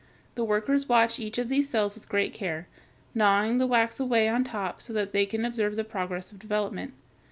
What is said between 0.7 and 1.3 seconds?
watch